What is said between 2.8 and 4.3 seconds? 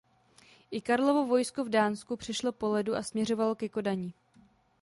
a směřovalo ke Kodani.